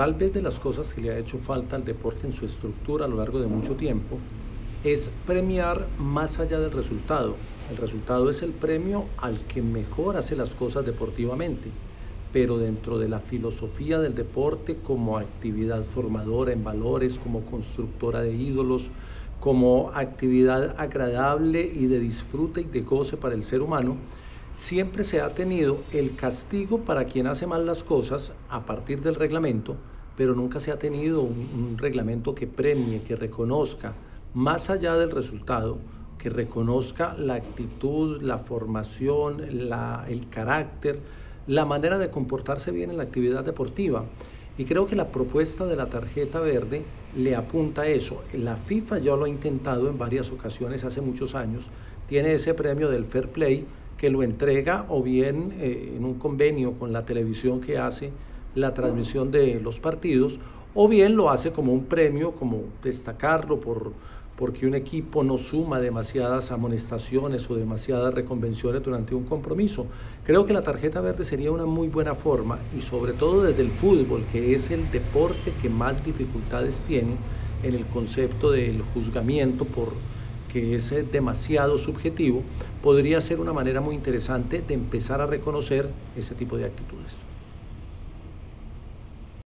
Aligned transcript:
tal 0.00 0.14
vez 0.14 0.32
de 0.32 0.40
las 0.40 0.58
cosas 0.58 0.94
que 0.94 1.02
le 1.02 1.10
ha 1.10 1.18
hecho 1.18 1.36
falta 1.36 1.76
al 1.76 1.84
deporte 1.84 2.26
en 2.26 2.32
su 2.32 2.46
estructura 2.46 3.04
a 3.04 3.08
lo 3.08 3.18
largo 3.18 3.38
de 3.38 3.46
mucho 3.46 3.76
tiempo 3.76 4.16
es 4.82 5.10
premiar 5.26 5.90
más 5.98 6.40
allá 6.40 6.58
del 6.58 6.72
resultado. 6.72 7.36
El 7.68 7.76
resultado 7.76 8.30
es 8.30 8.40
el 8.40 8.54
premio 8.54 9.04
al 9.18 9.46
que 9.46 9.60
mejor 9.60 10.16
hace 10.16 10.36
las 10.36 10.54
cosas 10.54 10.86
deportivamente, 10.86 11.70
pero 12.32 12.56
dentro 12.56 12.98
de 12.98 13.10
la 13.10 13.20
filosofía 13.20 13.98
del 13.98 14.14
deporte 14.14 14.80
como 14.80 15.18
actividad 15.18 15.84
formadora 15.84 16.54
en 16.54 16.64
valores, 16.64 17.18
como 17.18 17.44
constructora 17.44 18.22
de 18.22 18.32
ídolos, 18.32 18.90
como 19.38 19.90
actividad 19.92 20.76
agradable 20.78 21.60
y 21.60 21.88
de 21.88 22.00
disfrute 22.00 22.62
y 22.62 22.64
de 22.64 22.80
goce 22.80 23.18
para 23.18 23.34
el 23.34 23.44
ser 23.44 23.60
humano, 23.60 23.98
siempre 24.52 25.04
se 25.04 25.20
ha 25.20 25.28
tenido 25.30 25.78
el 25.92 26.16
castigo 26.16 26.80
para 26.80 27.04
quien 27.04 27.26
hace 27.26 27.46
mal 27.46 27.66
las 27.66 27.82
cosas 27.82 28.32
a 28.48 28.66
partir 28.66 29.02
del 29.02 29.14
reglamento, 29.14 29.76
pero 30.16 30.34
nunca 30.34 30.60
se 30.60 30.72
ha 30.72 30.78
tenido 30.78 31.22
un, 31.22 31.76
reglamento 31.78 32.34
que 32.34 32.46
premie, 32.46 33.02
que 33.02 33.16
reconozca, 33.16 33.94
más 34.34 34.70
allá 34.70 34.96
del 34.96 35.10
resultado, 35.10 35.78
que 36.18 36.28
reconozca 36.28 37.14
la 37.14 37.34
actitud, 37.34 38.20
la 38.20 38.38
formación, 38.38 39.40
el 39.40 40.28
carácter, 40.28 41.00
la 41.46 41.64
manera 41.64 41.98
de 41.98 42.10
comportarse 42.10 42.70
bien 42.70 42.90
en 42.90 42.98
la 42.98 43.04
actividad 43.04 43.44
deportiva. 43.44 44.04
Y 44.58 44.66
creo 44.66 44.86
que 44.86 44.94
la 44.94 45.08
propuesta 45.08 45.64
de 45.64 45.76
la 45.76 45.88
tarjeta 45.88 46.38
verde 46.38 46.82
le 47.16 47.34
apunta 47.34 47.82
a 47.82 47.88
eso. 47.88 48.22
La 48.34 48.56
FIFA 48.56 48.98
ya 48.98 49.16
lo 49.16 49.24
ha 49.24 49.28
intentado 49.28 49.88
en 49.88 49.96
varias 49.96 50.30
ocasiones 50.30 50.84
hace 50.84 51.00
muchos 51.00 51.34
años. 51.34 51.66
Tiene 52.06 52.34
ese 52.34 52.52
premio 52.52 52.90
del 52.90 53.06
Fair 53.06 53.28
Play 53.28 53.64
que 54.00 54.08
lo 54.08 54.22
entrega 54.22 54.86
o 54.88 55.02
bien 55.02 55.52
eh, 55.60 55.92
en 55.94 56.06
un 56.06 56.14
convenio 56.14 56.72
con 56.72 56.90
la 56.90 57.02
televisión 57.02 57.60
que 57.60 57.76
hace 57.76 58.10
la 58.54 58.72
transmisión 58.72 59.30
de 59.30 59.60
los 59.60 59.78
partidos 59.78 60.40
o 60.72 60.88
bien 60.88 61.16
lo 61.16 61.28
hace 61.28 61.52
como 61.52 61.74
un 61.74 61.84
premio, 61.84 62.32
como 62.32 62.64
destacarlo 62.82 63.60
por 63.60 63.92
porque 64.36 64.66
un 64.66 64.74
equipo 64.74 65.22
no 65.22 65.36
suma 65.36 65.80
demasiadas 65.80 66.50
amonestaciones 66.50 67.50
o 67.50 67.56
demasiadas 67.56 68.14
reconvenciones 68.14 68.82
durante 68.82 69.14
un 69.14 69.24
compromiso. 69.24 69.86
Creo 70.24 70.46
que 70.46 70.54
la 70.54 70.62
tarjeta 70.62 71.02
verde 71.02 71.24
sería 71.24 71.52
una 71.52 71.66
muy 71.66 71.88
buena 71.88 72.14
forma 72.14 72.62
y 72.72 72.80
sobre 72.80 73.12
todo 73.12 73.42
desde 73.42 73.60
el 73.60 73.70
fútbol, 73.70 74.24
que 74.24 74.54
es 74.54 74.70
el 74.70 74.90
deporte 74.90 75.56
que 75.56 75.68
más 75.68 76.02
dificultades 76.02 76.82
tiene 76.84 77.18
en 77.62 77.74
el 77.74 77.86
concepto 77.86 78.50
del 78.50 78.80
juzgamiento 78.80 79.66
por 79.66 79.98
que 80.52 80.74
es 80.74 80.92
demasiado 81.12 81.78
subjetivo, 81.78 82.42
podría 82.82 83.20
ser 83.20 83.40
una 83.40 83.52
manera 83.52 83.80
muy 83.80 83.94
interesante 83.94 84.62
de 84.66 84.74
empezar 84.74 85.20
a 85.20 85.26
reconocer 85.26 85.88
ese 86.16 86.34
tipo 86.34 86.56
de 86.56 86.64
actitudes. 86.64 87.24